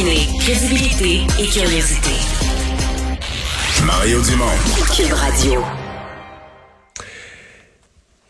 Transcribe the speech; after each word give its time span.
Combiner 0.00 0.26
crédibilité 0.38 1.20
et 1.38 1.46
curiosité. 1.46 2.10
Mario 3.84 4.22
Dumont. 4.22 4.46
Cube 4.96 5.12
Radio. 5.12 5.62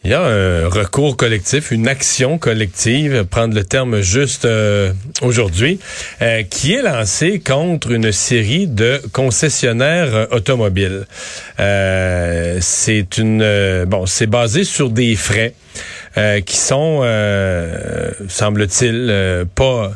Il 0.02 0.10
y 0.10 0.14
a 0.14 0.22
un 0.22 0.68
recours 0.68 1.16
collectif, 1.16 1.70
une 1.70 1.86
action 1.86 2.38
collective, 2.38 3.24
prendre 3.24 3.54
le 3.54 3.62
terme 3.62 4.00
juste 4.00 4.46
euh, 4.46 4.92
aujourd'hui, 5.22 5.78
euh, 6.22 6.42
qui 6.42 6.72
est 6.72 6.82
lancée 6.82 7.38
contre 7.38 7.92
une 7.92 8.10
série 8.10 8.66
de 8.66 9.00
concessionnaires 9.12 10.14
euh, 10.14 10.26
automobiles. 10.32 11.06
c'est 12.60 13.18
une 13.18 13.84
bon, 13.86 14.06
c'est 14.06 14.26
basé 14.26 14.64
sur 14.64 14.90
des 14.90 15.14
frais 15.14 15.54
qui 16.44 16.56
sont, 16.56 17.02
semble-t-il, 18.28 19.46
pas 19.54 19.92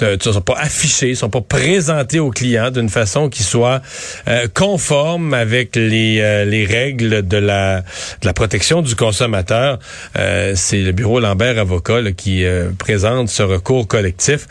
ne 0.00 0.32
sont 0.32 0.40
pas 0.40 0.56
affichés, 0.58 1.14
sont 1.14 1.30
pas 1.30 1.40
présentés 1.40 2.18
aux 2.18 2.30
clients 2.30 2.70
d'une 2.70 2.88
façon 2.88 3.28
qui 3.28 3.42
soit 3.42 3.80
euh, 4.28 4.46
conforme 4.52 5.34
avec 5.34 5.76
les, 5.76 6.20
euh, 6.20 6.44
les 6.44 6.64
règles 6.64 7.26
de 7.26 7.36
la, 7.36 7.80
de 7.80 8.26
la 8.26 8.32
protection 8.32 8.82
du 8.82 8.94
consommateur. 8.94 9.78
Euh, 10.18 10.52
c'est 10.54 10.82
le 10.82 10.92
bureau 10.92 11.20
Lambert 11.20 11.58
Avocat 11.58 12.12
qui 12.16 12.44
présente 12.78 13.28
ce 13.28 13.42
recours 13.42 13.86
collectif. 13.86 14.46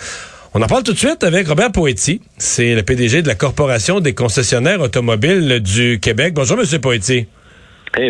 On 0.54 0.62
en 0.62 0.68
parle 0.68 0.84
tout 0.84 0.94
de 0.94 0.98
suite 0.98 1.24
avec 1.24 1.48
Robert 1.48 1.72
Poetti. 1.72 2.22
C'est 2.38 2.76
le 2.76 2.84
PDG 2.84 3.22
de 3.22 3.28
la 3.28 3.36
Corporation 3.36 4.00
des 4.00 4.14
concessionnaires 4.14 4.82
automobiles 4.82 5.60
du 5.60 6.00
Québec. 6.00 6.34
Bonjour, 6.34 6.58
Monsieur 6.58 6.80
Poetti 6.80 7.28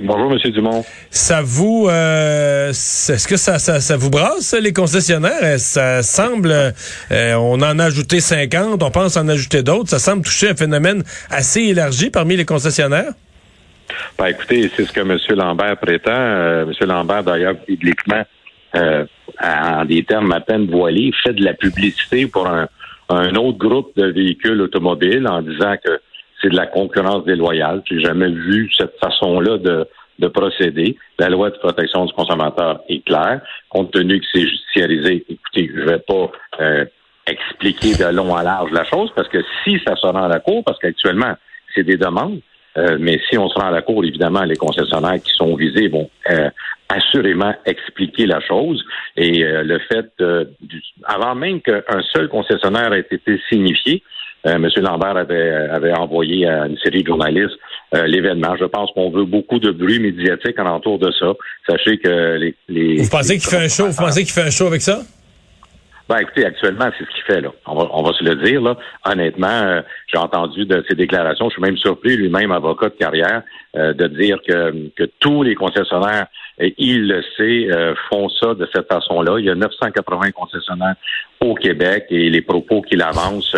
bonjour, 0.03 0.29
Monsieur 0.31 0.51
Dumont. 0.51 0.83
Ça 1.09 1.41
vous, 1.43 1.87
euh, 1.89 2.69
est-ce 2.69 3.27
que 3.27 3.37
ça, 3.37 3.59
ça, 3.59 3.97
vous 3.97 4.09
brasse 4.09 4.55
les 4.59 4.73
concessionnaires? 4.73 5.59
Ça 5.59 6.01
semble, 6.01 6.51
euh, 6.51 7.33
on 7.35 7.61
en 7.61 7.79
a 7.79 7.85
ajouté 7.85 8.19
50, 8.19 8.81
on 8.81 8.91
pense 8.91 9.17
en 9.17 9.27
ajouter 9.27 9.63
d'autres. 9.63 9.89
Ça 9.89 9.99
semble 9.99 10.23
toucher 10.23 10.49
un 10.49 10.55
phénomène 10.55 11.03
assez 11.29 11.61
élargi 11.61 12.09
parmi 12.09 12.35
les 12.35 12.45
concessionnaires. 12.45 13.13
Ben, 14.17 14.27
écoutez, 14.27 14.71
c'est 14.75 14.85
ce 14.85 14.91
que 14.91 15.01
M. 15.01 15.17
Lambert 15.37 15.77
prétend. 15.77 16.11
Euh, 16.11 16.65
M. 16.65 16.87
Lambert, 16.87 17.23
d'ailleurs, 17.23 17.55
publiquement, 17.57 18.23
en 18.73 19.85
des 19.85 20.03
termes 20.03 20.31
à 20.33 20.41
peine 20.41 20.67
voilés, 20.69 21.11
fait 21.23 21.33
de 21.33 21.43
la 21.43 21.53
publicité 21.53 22.27
pour 22.27 22.47
un, 22.47 22.67
un 23.09 23.35
autre 23.35 23.57
groupe 23.57 23.91
de 23.95 24.07
véhicules 24.07 24.59
automobiles 24.61 25.27
en 25.27 25.41
disant 25.41 25.75
que 25.83 25.99
c'est 26.45 26.51
de 26.51 26.55
la 26.55 26.67
concurrence 26.67 27.25
déloyale. 27.25 27.81
J'ai 27.89 27.99
jamais 27.99 28.29
vu 28.29 28.69
cette 28.77 28.97
façon-là 28.99 29.57
de, 29.57 29.87
de 30.19 30.27
procéder. 30.27 30.97
La 31.17 31.29
loi 31.29 31.49
de 31.49 31.57
protection 31.57 32.05
du 32.05 32.13
consommateur 32.13 32.81
est 32.87 33.03
claire. 33.03 33.41
Compte 33.69 33.91
tenu 33.91 34.19
que 34.19 34.25
c'est 34.31 34.41
judiciarisé, 34.47 35.25
écoutez, 35.27 35.71
je 35.75 35.81
vais 35.81 35.99
pas 35.99 36.31
euh, 36.61 36.85
expliquer 37.25 37.95
de 37.95 38.15
long 38.15 38.35
à 38.35 38.43
large 38.43 38.71
la 38.71 38.85
chose, 38.85 39.11
parce 39.15 39.27
que 39.29 39.39
si 39.63 39.79
ça 39.85 39.95
se 39.95 40.05
rend 40.05 40.23
à 40.23 40.27
la 40.27 40.39
Cour, 40.39 40.63
parce 40.63 40.77
qu'actuellement, 40.77 41.33
c'est 41.73 41.83
des 41.83 41.97
demandes, 41.97 42.39
euh, 42.77 42.97
mais 42.99 43.19
si 43.29 43.37
on 43.37 43.49
se 43.49 43.57
rend 43.57 43.67
à 43.67 43.71
la 43.71 43.81
Cour, 43.81 44.05
évidemment, 44.05 44.43
les 44.43 44.57
concessionnaires 44.57 45.21
qui 45.23 45.33
sont 45.33 45.55
visés 45.55 45.87
vont 45.87 46.09
euh, 46.29 46.49
assurément 46.89 47.55
expliquer 47.65 48.27
la 48.27 48.39
chose. 48.41 48.85
Et 49.17 49.43
le 49.43 49.79
fait, 49.79 50.11
avant 51.05 51.33
même 51.33 51.59
qu'un 51.61 51.81
seul 52.13 52.27
concessionnaire 52.27 52.93
ait 52.93 53.07
été 53.09 53.41
signifié, 53.49 54.03
euh, 54.45 54.55
M. 54.55 54.69
Lambert 54.77 55.17
avait, 55.17 55.49
avait 55.49 55.93
envoyé 55.93 56.47
à 56.47 56.67
une 56.67 56.77
série 56.77 57.01
de 57.01 57.07
journalistes 57.07 57.57
euh, 57.93 58.05
l'événement. 58.05 58.55
Je 58.59 58.65
pense 58.65 58.91
qu'on 58.91 59.09
veut 59.09 59.25
beaucoup 59.25 59.59
de 59.59 59.71
bruit 59.71 59.99
médiatique 59.99 60.57
alentour 60.59 60.99
de 60.99 61.11
ça. 61.11 61.33
Sachez 61.67 61.97
que 61.97 62.37
les... 62.37 62.55
les 62.67 63.01
vous 63.01 63.09
pensez 63.09 63.37
qu'il 63.37 63.49
fait 63.49 63.65
un 63.65 63.67
show? 63.67 63.87
Vous 63.87 63.97
pensez 63.97 64.23
qu'il 64.23 64.33
fait 64.33 64.47
un 64.47 64.51
show 64.51 64.67
avec 64.67 64.81
ça? 64.81 65.01
Ben, 66.07 66.17
écoutez, 66.19 66.45
actuellement, 66.45 66.89
c'est 66.95 67.05
ce 67.05 67.09
qu'il 67.09 67.23
fait, 67.23 67.41
là. 67.41 67.49
On 67.65 67.73
va, 67.73 67.89
on 67.91 68.03
va 68.03 68.13
se 68.13 68.23
le 68.23 68.35
dire, 68.35 68.61
là. 68.61 68.77
Honnêtement, 69.05 69.47
euh, 69.47 69.81
j'ai 70.05 70.19
entendu 70.19 70.65
de 70.65 70.83
ses 70.87 70.95
déclarations. 70.95 71.49
Je 71.49 71.53
suis 71.53 71.61
même 71.63 71.77
surpris, 71.77 72.15
lui-même, 72.15 72.51
avocat 72.51 72.89
de 72.89 72.95
carrière, 72.95 73.41
de 73.73 74.07
dire 74.07 74.37
que, 74.47 74.89
que 74.95 75.09
tous 75.19 75.43
les 75.43 75.55
concessionnaires, 75.55 76.27
et 76.59 76.73
il 76.77 77.07
le 77.07 77.21
sait, 77.35 77.67
font 78.09 78.29
ça 78.29 78.53
de 78.53 78.65
cette 78.73 78.87
façon-là. 78.87 79.37
Il 79.39 79.45
y 79.45 79.49
a 79.49 79.55
980 79.55 80.31
concessionnaires 80.31 80.95
au 81.41 81.55
Québec 81.55 82.05
et 82.09 82.29
les 82.29 82.41
propos 82.41 82.81
qu'il 82.81 83.01
avance 83.01 83.53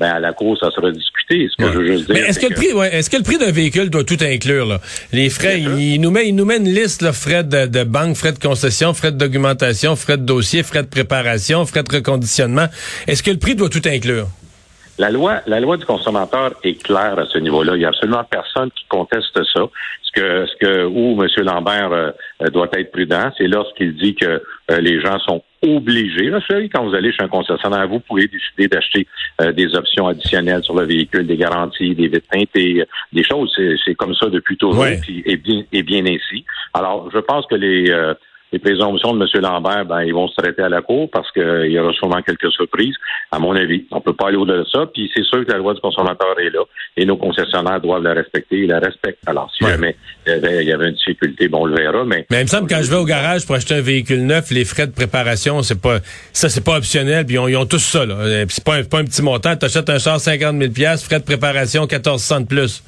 ben 0.00 0.12
à 0.12 0.18
la 0.18 0.32
cour, 0.32 0.56
ça 0.58 0.70
sera 0.70 0.90
discuté. 0.90 1.46
Ce 1.50 1.62
que 1.62 1.70
je 1.70 1.78
veux 1.78 1.86
juste 1.86 2.06
dire. 2.06 2.14
Mais 2.14 2.20
est-ce 2.22 2.40
que, 2.40 2.46
le 2.46 2.54
prix, 2.54 2.72
ouais, 2.72 2.92
est-ce 2.94 3.10
que 3.10 3.18
le 3.18 3.22
prix 3.22 3.36
d'un 3.36 3.52
véhicule 3.52 3.90
doit 3.90 4.02
tout 4.02 4.16
inclure 4.22 4.64
là? 4.64 4.80
Les 5.12 5.28
frais, 5.28 5.60
il, 5.60 6.00
nous 6.00 6.10
met, 6.10 6.26
il 6.26 6.34
nous 6.34 6.46
met 6.46 6.56
une 6.56 6.72
liste 6.72 7.02
là, 7.02 7.12
frais 7.12 7.44
de, 7.44 7.66
de, 7.66 7.84
banque, 7.84 8.16
frais 8.16 8.32
de 8.32 8.38
concession, 8.38 8.94
frais 8.94 9.12
de 9.12 9.18
documentation, 9.18 9.96
frais 9.96 10.16
de 10.16 10.22
dossier, 10.22 10.62
frais 10.62 10.82
de 10.82 10.88
préparation, 10.88 11.66
frais 11.66 11.82
de 11.82 11.94
reconditionnement. 11.94 12.66
Est-ce 13.06 13.22
que 13.22 13.30
le 13.30 13.38
prix 13.38 13.54
doit 13.54 13.68
tout 13.68 13.82
inclure? 13.84 14.26
La 15.00 15.10
loi, 15.10 15.40
la 15.46 15.60
loi 15.60 15.78
du 15.78 15.86
consommateur 15.86 16.52
est 16.62 16.74
claire 16.82 17.18
à 17.18 17.24
ce 17.24 17.38
niveau-là. 17.38 17.74
Il 17.74 17.78
n'y 17.78 17.86
a 17.86 17.88
absolument 17.88 18.22
personne 18.22 18.70
qui 18.70 18.84
conteste 18.86 19.32
ça. 19.34 19.62
Ce 20.02 20.12
que, 20.12 20.44
ce 20.44 20.56
que 20.60 20.84
où 20.84 21.18
M. 21.18 21.26
Lambert 21.42 21.90
euh, 21.90 22.50
doit 22.50 22.68
être 22.74 22.92
prudent, 22.92 23.32
c'est 23.38 23.46
lorsqu'il 23.46 23.96
dit 23.96 24.14
que 24.14 24.26
euh, 24.70 24.80
les 24.80 25.00
gens 25.00 25.18
sont 25.20 25.42
obligés. 25.62 26.28
Là, 26.28 26.40
quand 26.70 26.84
vous 26.84 26.94
allez 26.94 27.12
chez 27.12 27.22
un 27.22 27.28
concessionnaire, 27.28 27.88
vous 27.88 28.00
pouvez 28.00 28.28
décider 28.28 28.68
d'acheter 28.68 29.06
euh, 29.40 29.52
des 29.52 29.74
options 29.74 30.06
additionnelles 30.06 30.64
sur 30.64 30.74
le 30.74 30.84
véhicule, 30.84 31.26
des 31.26 31.38
garanties, 31.38 31.94
des 31.94 32.08
vitres 32.08 32.28
teintées, 32.30 32.84
des 33.10 33.24
choses. 33.24 33.58
C'est 33.82 33.94
comme 33.94 34.14
ça 34.14 34.26
depuis 34.26 34.58
toujours 34.58 34.86
et, 34.86 35.36
bien, 35.38 35.62
et 35.72 35.82
bien 35.82 36.04
ainsi. 36.04 36.44
Alors, 36.74 37.08
je 37.10 37.20
pense 37.20 37.46
que 37.46 37.54
les 37.54 37.90
les 38.52 38.58
présomptions 38.58 39.14
de 39.14 39.22
M. 39.22 39.42
Lambert, 39.42 39.84
ben, 39.84 40.02
ils 40.02 40.14
vont 40.14 40.28
se 40.28 40.34
traiter 40.34 40.62
à 40.62 40.68
la 40.68 40.82
cour 40.82 41.08
parce 41.10 41.30
qu'il 41.32 41.70
y 41.70 41.78
aura 41.78 41.92
sûrement 41.92 42.20
quelques 42.22 42.50
surprises, 42.50 42.94
à 43.30 43.38
mon 43.38 43.54
avis. 43.54 43.84
On 43.90 44.00
peut 44.00 44.12
pas 44.12 44.28
aller 44.28 44.36
au-delà 44.36 44.60
de 44.60 44.68
ça. 44.68 44.86
Puis 44.92 45.10
c'est 45.14 45.24
sûr 45.24 45.44
que 45.44 45.52
la 45.52 45.58
loi 45.58 45.74
du 45.74 45.80
consommateur 45.80 46.38
est 46.40 46.50
là 46.50 46.60
et 46.96 47.04
nos 47.04 47.16
concessionnaires 47.16 47.80
doivent 47.80 48.02
la 48.02 48.14
respecter. 48.14 48.58
Ils 48.62 48.68
la 48.68 48.80
respectent. 48.80 49.22
Alors, 49.26 49.50
si 49.56 49.64
jamais 49.64 49.96
il 50.26 50.32
y, 50.62 50.72
avait, 50.72 50.88
une 50.88 50.94
difficulté, 50.94 51.48
bon, 51.48 51.62
on 51.62 51.66
le 51.66 51.76
verra. 51.76 52.04
Mais, 52.04 52.26
mais 52.30 52.40
il 52.40 52.42
me 52.42 52.48
semble 52.48 52.68
que 52.68 52.74
quand 52.74 52.82
je 52.82 52.90
vais 52.90 52.96
au 52.96 53.04
garage 53.04 53.46
pour 53.46 53.54
acheter 53.54 53.74
un 53.74 53.80
véhicule 53.80 54.26
neuf, 54.26 54.50
les 54.50 54.64
frais 54.64 54.86
de 54.86 54.92
préparation, 54.92 55.62
c'est 55.62 55.80
pas 55.80 55.98
ça, 56.32 56.48
c'est 56.48 56.64
pas 56.64 56.76
optionnel. 56.76 57.26
Puis 57.26 57.36
ils 57.36 57.56
ont, 57.56 57.66
tous 57.66 57.78
ça. 57.78 58.04
Là. 58.04 58.14
Euh, 58.14 58.44
c'est 58.48 58.64
pas, 58.64 58.76
un, 58.76 58.84
pas 58.84 58.98
un 58.98 59.04
petit 59.04 59.22
montant. 59.22 59.54
Tu 59.56 59.66
achètes 59.66 59.88
un 59.88 59.98
char 59.98 60.18
50 60.18 60.60
000 60.60 60.96
frais 60.96 61.20
de 61.20 61.24
préparation 61.24 61.82
1400 61.82 62.40
de 62.40 62.46
plus. 62.46 62.82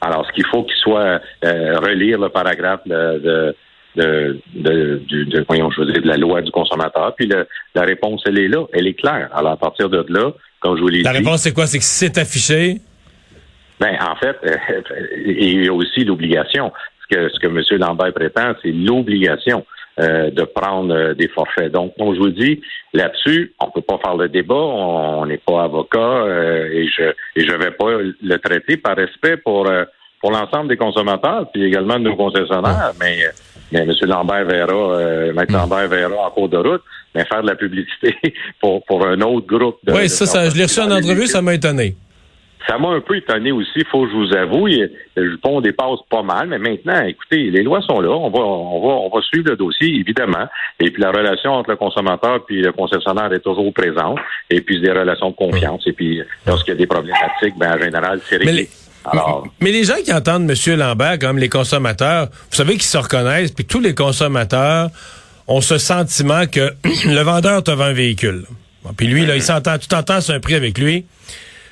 Alors, 0.00 0.26
ce 0.26 0.32
qu'il 0.32 0.46
faut 0.46 0.64
qu'il 0.64 0.76
soit 0.76 1.20
euh, 1.44 1.78
relire 1.78 2.18
le 2.18 2.28
paragraphe 2.28 2.80
de 2.86 3.18
de, 3.18 3.56
de, 3.96 4.40
de, 4.54 5.02
de, 5.08 5.44
voyons, 5.46 5.70
je 5.70 5.82
de 5.82 6.06
la 6.06 6.16
loi 6.16 6.42
du 6.42 6.50
consommateur. 6.50 7.14
Puis 7.16 7.28
la 7.74 7.82
réponse, 7.82 8.22
elle 8.26 8.38
est 8.38 8.48
là, 8.48 8.64
elle 8.72 8.86
est 8.86 8.94
claire. 8.94 9.28
Alors, 9.34 9.52
à 9.52 9.56
partir 9.56 9.88
de 9.88 10.04
là, 10.08 10.32
comme 10.60 10.76
je 10.76 10.82
vous 10.82 10.88
l'ai 10.88 10.98
dit... 10.98 11.04
La 11.04 11.12
réponse, 11.12 11.42
c'est 11.42 11.52
quoi? 11.52 11.66
C'est 11.66 11.78
que 11.78 11.84
c'est 11.84 12.18
affiché... 12.18 12.76
Ben, 13.80 13.98
en 14.00 14.14
fait, 14.14 14.36
il 15.26 15.64
y 15.64 15.68
a 15.68 15.72
aussi 15.72 16.04
l'obligation. 16.04 16.72
Ce 17.02 17.16
que, 17.16 17.28
ce 17.30 17.38
que 17.40 17.48
M. 17.48 17.80
Lambert 17.80 18.12
prétend, 18.12 18.52
c'est 18.62 18.70
l'obligation 18.70 19.66
euh, 19.98 20.30
de 20.30 20.44
prendre 20.44 20.94
euh, 20.94 21.14
des 21.14 21.26
forfaits. 21.26 21.72
Donc, 21.72 21.92
comme 21.98 22.14
je 22.14 22.20
vous 22.20 22.30
dis, 22.30 22.62
là-dessus, 22.94 23.52
on 23.60 23.70
peut 23.70 23.80
pas 23.80 23.98
faire 23.98 24.16
le 24.16 24.28
débat, 24.28 24.54
on 24.54 25.26
n'est 25.26 25.38
pas 25.38 25.64
avocat 25.64 25.98
euh, 25.98 26.68
et 26.70 26.86
je 26.86 27.12
je 27.34 27.52
vais 27.52 27.72
pas 27.72 27.98
le 28.22 28.36
traiter 28.38 28.76
par 28.76 28.96
respect 28.96 29.36
pour 29.36 29.68
pour 30.20 30.30
l'ensemble 30.30 30.68
des 30.68 30.76
consommateurs, 30.76 31.50
puis 31.52 31.64
également 31.64 31.98
de 31.98 32.04
nos 32.04 32.14
concessionnaires, 32.16 32.92
mais 33.00 33.18
mais 33.72 33.80
M. 33.80 33.92
Lambert 34.02 34.44
verra, 34.44 34.72
euh, 34.72 35.30
M. 35.30 35.44
Hmm. 35.48 35.52
Lambert 35.52 35.88
verra 35.88 36.26
en 36.26 36.30
cours 36.30 36.48
de 36.48 36.58
route, 36.58 36.82
mais 37.14 37.24
faire 37.24 37.42
de 37.42 37.48
la 37.48 37.56
publicité 37.56 38.14
pour, 38.60 38.84
pour 38.84 39.06
un 39.06 39.20
autre 39.22 39.46
groupe. 39.46 39.78
De, 39.84 39.92
oui, 39.92 40.08
ça, 40.08 40.26
ça, 40.26 40.48
je 40.48 40.56
l'ai 40.56 40.64
reçu 40.64 40.80
en 40.80 40.90
entrevue, 40.90 41.26
ça 41.26 41.42
m'a 41.42 41.54
étonné. 41.54 41.96
Ça 42.68 42.78
m'a 42.78 42.90
un 42.90 43.00
peu 43.00 43.16
étonné 43.16 43.50
aussi, 43.50 43.84
faut 43.90 44.04
que 44.04 44.12
je 44.12 44.16
vous 44.16 44.36
avoue. 44.36 44.68
Le 44.68 45.30
jupon 45.30 45.60
dépasse 45.60 45.98
pas 46.08 46.22
mal, 46.22 46.46
mais 46.48 46.58
maintenant, 46.58 47.04
écoutez, 47.04 47.50
les 47.50 47.62
lois 47.62 47.80
sont 47.82 48.00
là. 48.00 48.10
On 48.10 48.30
va, 48.30 48.38
on 48.38 48.80
va, 48.80 48.94
on 48.94 49.08
va 49.08 49.20
suivre 49.22 49.50
le 49.50 49.56
dossier, 49.56 49.88
évidemment. 49.98 50.46
Et 50.78 50.90
puis 50.90 51.02
la 51.02 51.10
relation 51.10 51.50
entre 51.52 51.70
le 51.70 51.76
consommateur 51.76 52.44
et 52.48 52.54
le 52.60 52.72
concessionnaire 52.72 53.32
est 53.32 53.40
toujours 53.40 53.72
présente. 53.74 54.18
Et 54.48 54.60
puis 54.60 54.80
des 54.80 54.92
relations 54.92 55.30
de 55.30 55.34
confiance. 55.34 55.84
Et 55.86 55.92
puis 55.92 56.22
lorsqu'il 56.46 56.74
y 56.74 56.76
a 56.76 56.78
des 56.78 56.86
problématiques, 56.86 57.58
ben 57.58 57.74
en 57.74 57.80
général, 57.80 58.20
c'est 58.22 58.36
réglé. 58.36 58.68
Mais 59.60 59.72
les 59.72 59.84
gens 59.84 59.96
qui 60.04 60.12
entendent 60.12 60.50
M. 60.50 60.78
Lambert, 60.78 61.18
comme 61.18 61.38
les 61.38 61.48
consommateurs, 61.48 62.28
vous 62.50 62.56
savez 62.56 62.74
qu'ils 62.74 62.82
se 62.82 62.98
reconnaissent, 62.98 63.52
puis 63.52 63.64
tous 63.64 63.80
les 63.80 63.94
consommateurs 63.94 64.90
ont 65.48 65.60
ce 65.60 65.78
sentiment 65.78 66.46
que 66.46 66.72
le 67.06 67.20
vendeur 67.20 67.62
te 67.62 67.70
vend 67.70 67.84
un 67.84 67.92
véhicule. 67.92 68.44
puis 68.96 69.06
lui, 69.06 69.26
là, 69.26 69.36
il 69.36 69.42
s'entend, 69.42 69.78
tu 69.78 69.88
t'entends 69.88 70.20
sur 70.20 70.34
un 70.34 70.40
prix 70.40 70.54
avec 70.54 70.78
lui. 70.78 71.04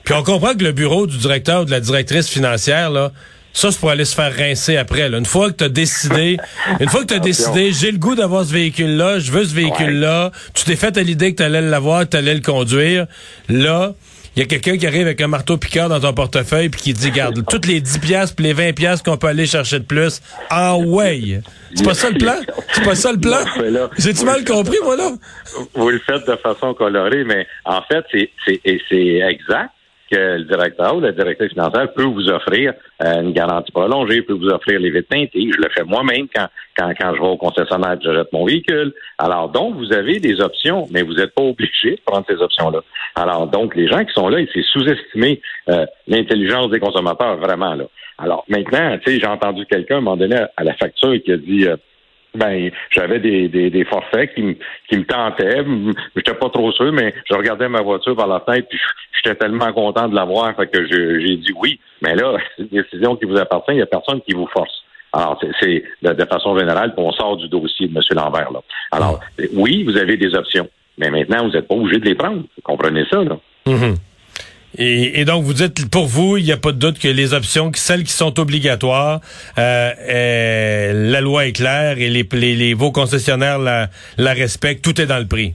Puis 0.04 0.14
on 0.14 0.22
comprend 0.22 0.54
que 0.54 0.64
le 0.64 0.72
bureau 0.72 1.06
du 1.06 1.18
directeur 1.18 1.62
ou 1.62 1.64
de 1.64 1.70
la 1.70 1.80
directrice 1.80 2.28
financière, 2.28 2.90
là, 2.90 3.12
ça, 3.52 3.72
c'est 3.72 3.80
pour 3.80 3.90
aller 3.90 4.04
se 4.04 4.14
faire 4.14 4.34
rincer 4.34 4.76
après. 4.76 5.08
Une 5.08 5.26
fois 5.26 5.50
que 5.50 5.56
tu 5.56 5.64
as 5.64 5.68
décidé, 5.68 6.36
une 6.78 6.88
fois 6.88 7.00
que 7.00 7.06
tu 7.06 7.14
as 7.14 7.18
décidé, 7.18 7.72
j'ai 7.72 7.90
le 7.90 7.98
goût 7.98 8.14
d'avoir 8.14 8.44
ce 8.44 8.52
véhicule-là, 8.52 9.18
je 9.18 9.32
veux 9.32 9.44
ce 9.44 9.54
véhicule-là, 9.54 10.30
tu 10.54 10.64
t'es 10.64 10.76
fait 10.76 10.96
à 10.96 11.02
l'idée 11.02 11.32
que 11.32 11.38
tu 11.38 11.42
allais 11.42 11.60
l'avoir, 11.60 12.04
que 12.04 12.10
tu 12.10 12.16
allais 12.16 12.34
le 12.34 12.42
conduire, 12.42 13.06
là, 13.48 13.94
il 14.40 14.44
y 14.44 14.46
a 14.46 14.58
quelqu'un 14.58 14.78
qui 14.78 14.86
arrive 14.86 15.02
avec 15.02 15.20
un 15.20 15.26
marteau 15.26 15.58
piqueur 15.58 15.90
dans 15.90 16.00
ton 16.00 16.14
portefeuille 16.14 16.70
puis 16.70 16.80
qui 16.80 16.92
dit, 16.94 17.10
garde, 17.10 17.44
toutes 17.50 17.66
les 17.66 17.82
10 17.82 17.98
piastres 17.98 18.34
puis 18.34 18.46
les 18.46 18.54
20 18.54 18.72
piastres 18.72 19.04
qu'on 19.04 19.18
peut 19.18 19.26
aller 19.26 19.44
chercher 19.44 19.80
de 19.80 19.84
plus, 19.84 20.22
ah 20.48 20.78
ouais! 20.78 21.42
C'est 21.74 21.84
pas 21.84 21.92
ça 21.92 22.08
le 22.08 22.16
plan? 22.16 22.36
C'est 22.72 22.82
pas 22.82 22.94
ça 22.94 23.12
le 23.12 23.18
plan? 23.18 23.44
J'ai-tu 23.98 24.24
mal 24.24 24.42
compris, 24.46 24.78
moi, 24.82 24.96
là? 24.96 25.10
Vous 25.74 25.90
le 25.90 25.98
faites 25.98 26.26
de 26.26 26.36
façon 26.36 26.72
colorée, 26.72 27.22
mais 27.24 27.46
en 27.66 27.82
fait, 27.82 28.02
c'est 28.14 29.20
exact 29.26 29.72
que 30.10 30.38
le 30.38 30.44
directeur 30.44 30.96
ou 30.96 31.00
la 31.00 31.12
directrice 31.12 31.52
financière 31.52 31.92
peut 31.92 32.04
vous 32.04 32.28
offrir 32.28 32.74
euh, 33.02 33.20
une 33.22 33.32
garantie 33.32 33.72
prolongée, 33.72 34.22
peut 34.22 34.34
vous 34.34 34.48
offrir 34.48 34.80
les 34.80 34.90
vitres 34.90 35.08
teintées. 35.08 35.50
Je 35.52 35.60
le 35.60 35.68
fais 35.74 35.84
moi-même 35.84 36.26
quand, 36.34 36.48
quand, 36.76 36.92
quand 36.98 37.14
je 37.14 37.20
vais 37.20 37.26
au 37.26 37.36
concessionnaire 37.36 37.92
et 37.92 38.04
je 38.04 38.12
jette 38.12 38.32
mon 38.32 38.44
véhicule. 38.44 38.92
Alors, 39.18 39.48
donc, 39.48 39.76
vous 39.76 39.92
avez 39.92 40.18
des 40.18 40.40
options, 40.40 40.86
mais 40.90 41.02
vous 41.02 41.14
n'êtes 41.14 41.34
pas 41.34 41.42
obligé 41.42 41.92
de 41.92 42.00
prendre 42.04 42.26
ces 42.28 42.36
options-là. 42.36 42.80
Alors, 43.14 43.46
donc, 43.46 43.74
les 43.76 43.88
gens 43.88 44.04
qui 44.04 44.12
sont 44.12 44.28
là, 44.28 44.38
c'est 44.52 44.64
sous-estimer 44.64 45.40
euh, 45.68 45.86
l'intelligence 46.08 46.70
des 46.70 46.80
consommateurs, 46.80 47.36
vraiment, 47.36 47.74
là. 47.74 47.84
Alors, 48.18 48.44
maintenant, 48.48 48.98
tu 48.98 49.12
sais, 49.12 49.20
j'ai 49.20 49.26
entendu 49.26 49.64
quelqu'un, 49.64 50.00
moment 50.00 50.16
donné, 50.16 50.36
à 50.56 50.64
la 50.64 50.74
facture, 50.74 51.14
qui 51.24 51.32
a 51.32 51.36
dit... 51.36 51.66
Euh, 51.66 51.76
ben 52.34 52.70
j'avais 52.90 53.18
des, 53.18 53.48
des, 53.48 53.70
des, 53.70 53.84
forfaits 53.84 54.34
qui 54.34 54.42
me 54.42 54.56
qui 54.88 54.98
me 54.98 55.04
tentaient. 55.04 55.64
J'étais 56.14 56.34
pas 56.34 56.48
trop 56.48 56.70
sûr, 56.72 56.92
mais 56.92 57.12
je 57.28 57.34
regardais 57.34 57.68
ma 57.68 57.82
voiture 57.82 58.14
par 58.14 58.28
la 58.28 58.40
tête, 58.40 58.66
puis 58.68 58.78
j'étais 59.12 59.36
tellement 59.36 59.72
content 59.72 60.08
de 60.08 60.14
l'avoir, 60.14 60.54
fait 60.56 60.66
que 60.68 60.86
j'ai 60.86 61.36
dit 61.36 61.52
oui. 61.56 61.80
Mais 62.02 62.14
là, 62.14 62.36
c'est 62.56 62.62
une 62.62 62.68
décision 62.68 63.16
qui 63.16 63.26
vous 63.26 63.38
appartient, 63.38 63.72
il 63.72 63.76
n'y 63.76 63.82
a 63.82 63.86
personne 63.86 64.20
qui 64.22 64.34
vous 64.34 64.46
force. 64.46 64.84
Alors, 65.12 65.40
c'est 65.60 65.82
de, 66.02 66.24
façon 66.24 66.56
générale, 66.56 66.94
on 66.96 67.10
sort 67.10 67.36
du 67.36 67.48
dossier 67.48 67.88
de 67.88 67.96
M. 67.96 68.02
Lambert. 68.12 68.52
Là. 68.52 68.60
Alors, 68.92 69.18
oui, 69.54 69.82
vous 69.82 69.96
avez 69.96 70.16
des 70.16 70.34
options, 70.36 70.68
mais 70.98 71.10
maintenant, 71.10 71.44
vous 71.46 71.50
n'êtes 71.50 71.66
pas 71.66 71.74
obligé 71.74 71.98
de 71.98 72.04
les 72.04 72.14
prendre. 72.14 72.42
Vous 72.42 72.62
comprenez 72.62 73.04
ça, 73.10 73.24
là? 73.24 73.36
Mm-hmm. 73.66 73.96
Et, 74.78 75.24
donc, 75.24 75.42
vous 75.42 75.52
dites, 75.52 75.90
pour 75.90 76.06
vous, 76.06 76.36
il 76.36 76.44
n'y 76.44 76.52
a 76.52 76.56
pas 76.56 76.70
de 76.70 76.78
doute 76.78 76.98
que 77.00 77.08
les 77.08 77.34
options, 77.34 77.72
celles 77.74 78.04
qui 78.04 78.12
sont 78.12 78.38
obligatoires, 78.38 79.20
euh, 79.58 79.90
euh, 80.08 81.10
la 81.10 81.20
loi 81.20 81.46
est 81.46 81.52
claire 81.52 81.98
et 81.98 82.08
les, 82.08 82.22
les, 82.32 82.74
vos 82.74 82.92
concessionnaires 82.92 83.58
la, 83.58 83.88
la 84.16 84.32
respectent, 84.32 84.84
tout 84.84 85.00
est 85.00 85.06
dans 85.06 85.18
le 85.18 85.26
prix. 85.26 85.54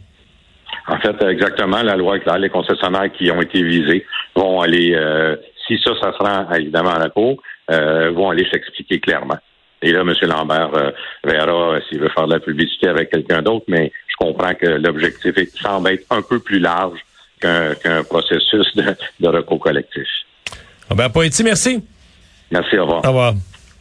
En 0.87 0.99
fait, 0.99 1.15
exactement, 1.23 1.81
la 1.81 1.95
loi 1.95 2.17
est 2.17 2.19
claire. 2.19 2.39
Les 2.39 2.49
concessionnaires 2.49 3.11
qui 3.17 3.31
ont 3.31 3.41
été 3.41 3.63
visés 3.63 4.05
vont 4.35 4.59
aller, 4.59 4.93
euh, 4.93 5.37
si 5.65 5.79
ça, 5.83 5.91
ça 6.01 6.11
se 6.11 6.17
rend 6.17 6.51
évidemment 6.53 6.93
à 6.93 6.99
la 6.99 7.09
cour, 7.09 7.41
vont 7.69 8.29
aller 8.29 8.45
s'expliquer 8.51 8.99
clairement. 8.99 9.37
Et 9.81 9.91
là, 9.91 10.01
M. 10.01 10.13
Lambert 10.23 10.71
verra 11.23 11.79
s'il 11.87 11.99
veut 11.99 12.09
faire 12.09 12.27
de 12.27 12.33
la 12.33 12.39
publicité 12.39 12.89
avec 12.89 13.11
quelqu'un 13.11 13.41
d'autre, 13.41 13.65
mais 13.67 13.91
je 14.07 14.15
comprends 14.17 14.53
que 14.53 14.67
l'objectif 14.67 15.33
semble 15.61 15.89
être 15.89 16.05
un 16.11 16.21
peu 16.21 16.39
plus 16.39 16.59
large 16.59 16.99
qu'un 17.81 18.03
processus 18.03 18.75
de, 18.75 19.27
recours 19.27 19.59
collectif. 19.59 20.07
Ah 20.89 20.95
ben, 20.95 21.09
Poitiers, 21.09 21.43
merci. 21.43 21.83
Merci, 22.51 22.77
au 22.77 22.85
revoir. 22.85 23.05
Au 23.05 23.07
revoir. 23.07 23.33